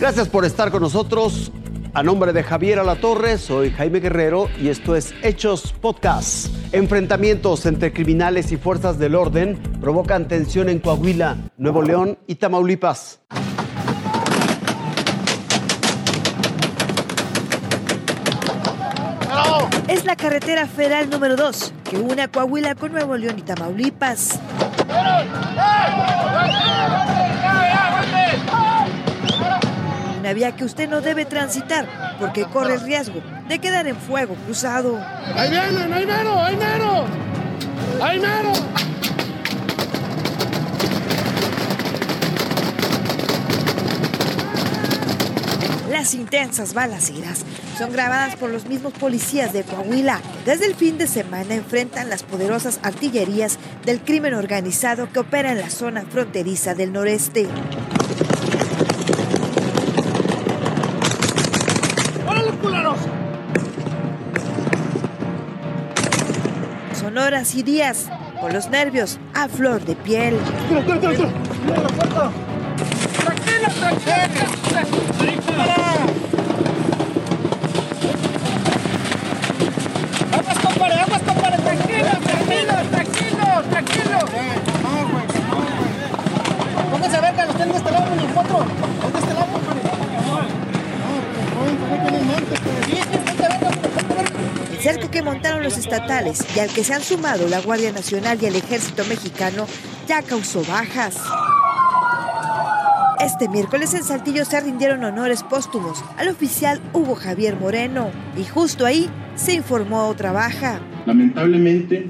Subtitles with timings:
[0.00, 1.52] Gracias por estar con nosotros.
[1.92, 6.46] A nombre de Javier Alatorre, soy Jaime Guerrero y esto es Hechos Podcast.
[6.72, 13.20] Enfrentamientos entre criminales y fuerzas del orden provocan tensión en Coahuila, Nuevo León y Tamaulipas.
[19.86, 24.40] Es la carretera federal número 2 que une a Coahuila con Nuevo León y Tamaulipas.
[30.20, 31.88] Una vía que usted no debe transitar
[32.20, 35.02] porque corre el riesgo de quedar en fuego cruzado.
[35.34, 35.90] ¡Ahí vienen!
[35.90, 36.44] ¡Ahí mero!
[36.44, 37.06] ¡Ahí mero!
[38.02, 38.52] ¡Ahí mero!
[45.90, 47.46] Las intensas balaceras
[47.78, 50.20] son grabadas por los mismos policías de Coahuila.
[50.44, 55.60] Desde el fin de semana enfrentan las poderosas artillerías del crimen organizado que opera en
[55.60, 57.48] la zona fronteriza del noreste.
[67.10, 68.08] Son horas y días
[68.40, 70.38] con los nervios a flor de piel.
[70.68, 72.30] ¡Tira,
[94.80, 98.46] cerco que montaron los estatales y al que se han sumado la Guardia Nacional y
[98.46, 99.66] el Ejército Mexicano
[100.08, 101.18] ya causó bajas.
[103.22, 108.86] Este miércoles en Saltillo se rindieron honores póstumos al oficial Hugo Javier Moreno y justo
[108.86, 110.80] ahí se informó otra baja.
[111.04, 112.06] Lamentablemente,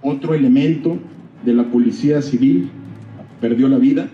[0.00, 0.98] otro elemento
[1.44, 2.70] de la Policía Civil
[3.40, 4.08] perdió la vida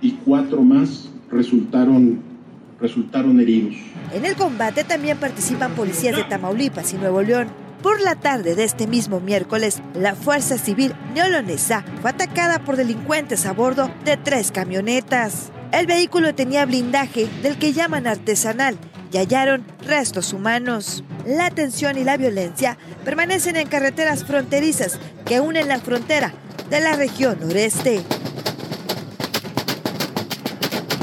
[0.00, 2.20] y cuatro más resultaron,
[2.82, 3.74] resultaron heridos.
[4.12, 7.48] En el combate también participan policías de Tamaulipas y Nuevo León.
[7.82, 13.46] Por la tarde de este mismo miércoles, la Fuerza Civil neolonesa fue atacada por delincuentes
[13.46, 15.50] a bordo de tres camionetas.
[15.72, 18.76] El vehículo tenía blindaje del que llaman artesanal
[19.12, 21.02] y hallaron restos humanos.
[21.26, 26.34] La tensión y la violencia permanecen en carreteras fronterizas que unen la frontera
[26.70, 28.02] de la región noreste.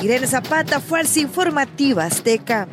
[0.01, 2.69] Irene Zapata, Fuerza Informativa Azteca.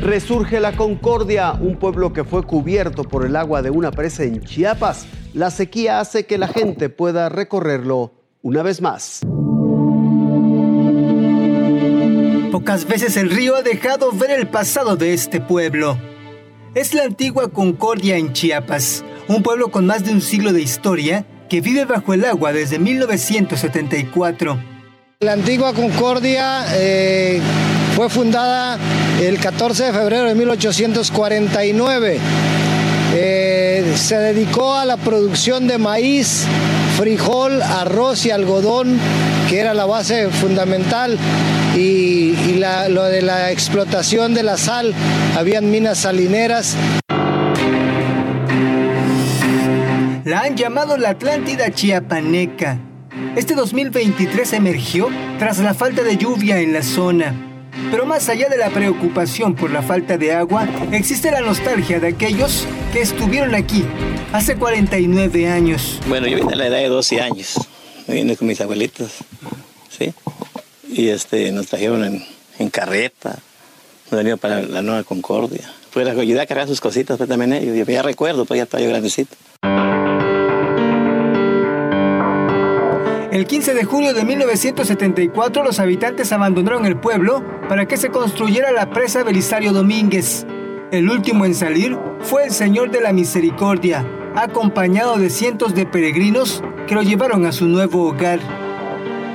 [0.00, 4.44] Resurge la Concordia, un pueblo que fue cubierto por el agua de una presa en
[4.44, 5.06] Chiapas.
[5.34, 8.12] La sequía hace que la gente pueda recorrerlo
[8.42, 9.20] una vez más.
[12.52, 15.98] Pocas veces el río ha dejado ver el pasado de este pueblo.
[16.76, 21.26] Es la antigua Concordia en Chiapas, un pueblo con más de un siglo de historia
[21.52, 24.58] que vive bajo el agua desde 1974.
[25.20, 27.42] La antigua Concordia eh,
[27.94, 28.78] fue fundada
[29.20, 32.18] el 14 de febrero de 1849.
[33.14, 36.46] Eh, se dedicó a la producción de maíz,
[36.96, 38.98] frijol, arroz y algodón,
[39.50, 41.18] que era la base fundamental,
[41.76, 42.32] y,
[42.88, 44.94] lo de la explotación de la sal.
[45.36, 46.76] Habían minas salineras
[50.42, 52.76] han llamado la Atlántida Chiapaneca.
[53.36, 55.08] Este 2023 emergió
[55.38, 57.32] tras la falta de lluvia en la zona.
[57.92, 62.08] Pero más allá de la preocupación por la falta de agua, existe la nostalgia de
[62.08, 63.84] aquellos que estuvieron aquí
[64.32, 66.00] hace 49 años.
[66.08, 67.60] Bueno, yo vine a la edad de 12 años.
[68.08, 69.12] Vine con mis abuelitos,
[69.96, 70.12] ¿sí?
[70.88, 72.24] Y este, nos trajeron en,
[72.58, 73.38] en carreta.
[74.10, 75.72] Nos venían para la Nueva Concordia.
[75.92, 77.76] Pues la ayudé a cargar sus cositas pues, también ellos.
[77.76, 79.36] Yo ya recuerdo, pues ya estaba yo grandecito.
[83.32, 88.72] El 15 de julio de 1974 los habitantes abandonaron el pueblo para que se construyera
[88.72, 90.46] la presa Belisario Domínguez.
[90.90, 96.62] El último en salir fue el Señor de la Misericordia, acompañado de cientos de peregrinos
[96.86, 98.38] que lo llevaron a su nuevo hogar.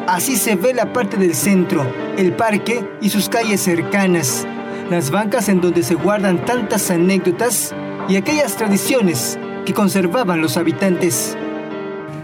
[0.06, 1.83] Así se ve la parte del centro,
[2.19, 4.45] el parque y sus calles cercanas,
[4.92, 7.74] las bancas en donde se guardan tantas anécdotas
[8.07, 11.36] y aquellas tradiciones que conservaban los habitantes.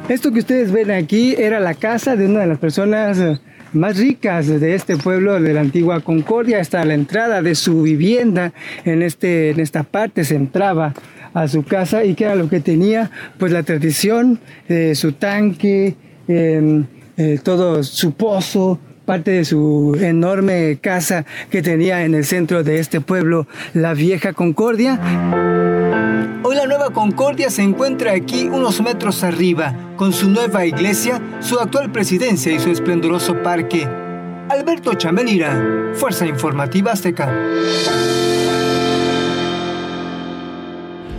[0.09, 3.39] Esto que ustedes ven aquí era la casa de una de las personas eh,
[3.71, 6.59] más ricas de este pueblo de la antigua Concordia.
[6.59, 8.53] Hasta la entrada de su vivienda.
[8.83, 10.94] En, este, en esta parte se entraba
[11.33, 12.03] a su casa.
[12.03, 15.95] Y que era lo que tenía, pues la tradición, eh, su tanque,
[16.27, 16.83] eh,
[17.17, 22.79] eh, todo su pozo, parte de su enorme casa que tenía en el centro de
[22.79, 25.00] este pueblo, la vieja Concordia.
[26.44, 31.59] Hoy la nueva Concordia se encuentra aquí unos metros arriba, con su nueva iglesia, su
[31.59, 33.88] actual presidencia y su esplendoroso parque.
[34.50, 37.33] Alberto Chamelira, Fuerza Informativa Azteca.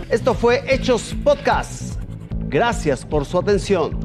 [0.09, 1.99] Esto fue Hechos Podcast.
[2.47, 4.04] Gracias por su atención.